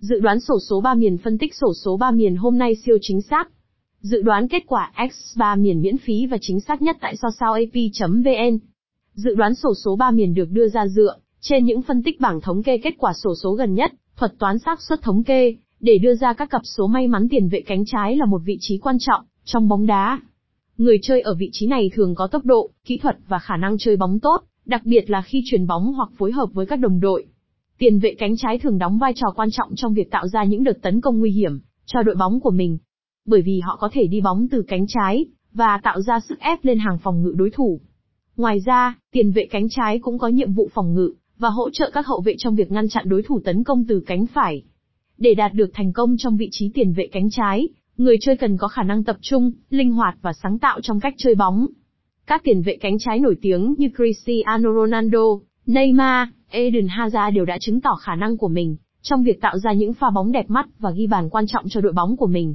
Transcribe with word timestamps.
Dự 0.00 0.20
đoán 0.20 0.40
sổ 0.40 0.58
số 0.68 0.80
3 0.80 0.94
miền 0.94 1.18
phân 1.18 1.38
tích 1.38 1.54
sổ 1.54 1.72
số 1.84 1.96
3 1.96 2.10
miền 2.10 2.36
hôm 2.36 2.58
nay 2.58 2.74
siêu 2.74 2.98
chính 3.00 3.22
xác. 3.22 3.48
Dự 4.00 4.22
đoán 4.22 4.48
kết 4.48 4.62
quả 4.66 4.92
X3 4.96 5.62
miền 5.62 5.80
miễn 5.80 5.98
phí 5.98 6.26
và 6.26 6.36
chính 6.40 6.60
xác 6.60 6.82
nhất 6.82 6.96
tại 7.00 7.16
so 7.16 7.28
sao 7.40 7.52
ap.vn. 7.52 8.58
Dự 9.14 9.34
đoán 9.34 9.54
sổ 9.54 9.74
số 9.84 9.96
3 9.96 10.10
miền 10.10 10.34
được 10.34 10.50
đưa 10.50 10.68
ra 10.68 10.86
dựa 10.86 11.16
trên 11.40 11.64
những 11.64 11.82
phân 11.82 12.02
tích 12.02 12.20
bảng 12.20 12.40
thống 12.40 12.62
kê 12.62 12.78
kết 12.78 12.94
quả 12.98 13.12
sổ 13.22 13.34
số 13.42 13.52
gần 13.52 13.74
nhất, 13.74 13.92
thuật 14.16 14.32
toán 14.38 14.58
xác 14.58 14.82
suất 14.82 15.02
thống 15.02 15.24
kê 15.24 15.54
để 15.80 15.98
đưa 15.98 16.14
ra 16.14 16.32
các 16.32 16.50
cặp 16.50 16.62
số 16.64 16.86
may 16.86 17.08
mắn 17.08 17.28
tiền 17.30 17.48
vệ 17.48 17.60
cánh 17.60 17.84
trái 17.86 18.16
là 18.16 18.26
một 18.26 18.40
vị 18.44 18.56
trí 18.60 18.78
quan 18.78 18.96
trọng 19.00 19.24
trong 19.44 19.68
bóng 19.68 19.86
đá. 19.86 20.20
Người 20.78 20.98
chơi 21.02 21.20
ở 21.20 21.34
vị 21.34 21.50
trí 21.52 21.66
này 21.66 21.90
thường 21.94 22.14
có 22.14 22.26
tốc 22.26 22.44
độ, 22.44 22.70
kỹ 22.84 22.98
thuật 22.98 23.16
và 23.28 23.38
khả 23.38 23.56
năng 23.56 23.78
chơi 23.78 23.96
bóng 23.96 24.20
tốt, 24.20 24.42
đặc 24.64 24.82
biệt 24.84 25.10
là 25.10 25.22
khi 25.22 25.42
chuyền 25.46 25.66
bóng 25.66 25.92
hoặc 25.92 26.08
phối 26.18 26.32
hợp 26.32 26.48
với 26.52 26.66
các 26.66 26.76
đồng 26.76 27.00
đội. 27.00 27.26
Tiền 27.80 27.98
vệ 27.98 28.14
cánh 28.18 28.36
trái 28.36 28.58
thường 28.58 28.78
đóng 28.78 28.98
vai 28.98 29.12
trò 29.16 29.26
quan 29.36 29.48
trọng 29.52 29.74
trong 29.76 29.94
việc 29.94 30.10
tạo 30.10 30.28
ra 30.28 30.44
những 30.44 30.64
đợt 30.64 30.82
tấn 30.82 31.00
công 31.00 31.18
nguy 31.18 31.30
hiểm 31.30 31.60
cho 31.86 32.02
đội 32.02 32.14
bóng 32.14 32.40
của 32.40 32.50
mình. 32.50 32.78
Bởi 33.26 33.42
vì 33.42 33.60
họ 33.60 33.76
có 33.80 33.88
thể 33.92 34.06
đi 34.06 34.20
bóng 34.20 34.48
từ 34.48 34.62
cánh 34.68 34.84
trái 34.88 35.26
và 35.52 35.80
tạo 35.82 36.00
ra 36.00 36.20
sức 36.28 36.40
ép 36.40 36.64
lên 36.64 36.78
hàng 36.78 36.98
phòng 37.02 37.22
ngự 37.22 37.32
đối 37.36 37.50
thủ. 37.50 37.80
Ngoài 38.36 38.58
ra, 38.66 38.98
tiền 39.12 39.32
vệ 39.32 39.46
cánh 39.50 39.66
trái 39.70 39.98
cũng 39.98 40.18
có 40.18 40.28
nhiệm 40.28 40.52
vụ 40.52 40.70
phòng 40.74 40.94
ngự 40.94 41.12
và 41.38 41.48
hỗ 41.48 41.70
trợ 41.70 41.90
các 41.94 42.06
hậu 42.06 42.20
vệ 42.20 42.34
trong 42.38 42.54
việc 42.54 42.70
ngăn 42.70 42.88
chặn 42.88 43.08
đối 43.08 43.22
thủ 43.22 43.40
tấn 43.44 43.64
công 43.64 43.84
từ 43.88 44.02
cánh 44.06 44.26
phải. 44.26 44.62
Để 45.18 45.34
đạt 45.34 45.54
được 45.54 45.70
thành 45.72 45.92
công 45.92 46.16
trong 46.16 46.36
vị 46.36 46.48
trí 46.50 46.70
tiền 46.74 46.92
vệ 46.92 47.06
cánh 47.12 47.30
trái, 47.30 47.68
người 47.96 48.16
chơi 48.20 48.36
cần 48.36 48.56
có 48.56 48.68
khả 48.68 48.82
năng 48.82 49.04
tập 49.04 49.16
trung, 49.20 49.52
linh 49.70 49.92
hoạt 49.92 50.14
và 50.22 50.32
sáng 50.42 50.58
tạo 50.58 50.80
trong 50.80 51.00
cách 51.00 51.14
chơi 51.16 51.34
bóng. 51.34 51.66
Các 52.26 52.42
tiền 52.44 52.62
vệ 52.62 52.76
cánh 52.76 52.98
trái 52.98 53.18
nổi 53.18 53.36
tiếng 53.42 53.74
như 53.78 53.88
Cristiano 53.96 54.70
Ronaldo, 54.74 55.24
Neymar, 55.66 56.28
Eden 56.50 56.86
Hazard 56.86 57.32
đều 57.34 57.44
đã 57.44 57.58
chứng 57.60 57.80
tỏ 57.80 57.94
khả 57.94 58.14
năng 58.14 58.36
của 58.36 58.48
mình 58.48 58.76
trong 59.02 59.22
việc 59.22 59.40
tạo 59.40 59.58
ra 59.58 59.72
những 59.72 59.94
pha 59.94 60.10
bóng 60.10 60.32
đẹp 60.32 60.50
mắt 60.50 60.66
và 60.78 60.90
ghi 60.90 61.06
bàn 61.06 61.30
quan 61.30 61.46
trọng 61.46 61.64
cho 61.68 61.80
đội 61.80 61.92
bóng 61.92 62.16
của 62.16 62.26
mình. 62.26 62.54